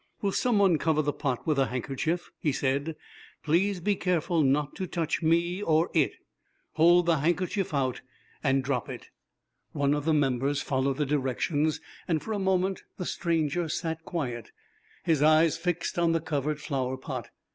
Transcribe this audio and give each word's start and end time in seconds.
"Will 0.19 0.31
some 0.31 0.57
one 0.57 0.79
cover 0.79 1.03
the 1.03 1.13
pot 1.13 1.45
with 1.45 1.59
a 1.59 1.67
handkerchief?" 1.67 2.31
he 2.39 2.51
said. 2.51 2.95
"Please 3.43 3.79
be 3.79 3.95
careful 3.95 4.41
not 4.41 4.73
to 4.77 4.87
touch 4.87 5.21
me 5.21 5.61
or 5.61 5.91
it. 5.93 6.15
Hold 6.73 7.05
the 7.05 7.19
handkerchief 7.19 7.71
out, 7.71 8.01
and 8.43 8.63
drop 8.63 8.89
it." 8.89 9.11
One 9.73 9.93
of 9.93 10.05
the 10.05 10.13
members 10.15 10.59
followed 10.59 10.97
the 10.97 11.05
directions, 11.05 11.79
and 12.07 12.19
for 12.19 12.33
a 12.33 12.39
moment 12.39 12.81
the 12.97 13.05
stranger 13.05 13.69
sat 13.69 14.03
quiet, 14.03 14.49
his 15.03 15.21
eyes 15.21 15.55
fixed 15.55 15.99
on 15.99 16.13
the 16.13 16.19
covered 16.19 16.59
flower 16.59 16.97
pot. 16.97 17.29